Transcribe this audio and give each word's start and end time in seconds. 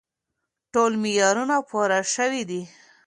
ټول 0.73 0.91
معیارونه 1.03 1.55
پوره 1.69 1.99
شوي 2.13 2.43
دي. 2.49 2.61